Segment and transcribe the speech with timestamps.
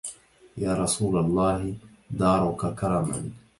[0.63, 1.75] يا رسول الله
[2.21, 3.19] دارك كرما